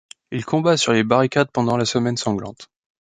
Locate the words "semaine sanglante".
1.85-2.71